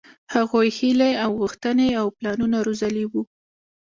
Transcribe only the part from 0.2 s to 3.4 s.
هغوۍ هيلې او غوښتنې او پلانونه روزلي وو.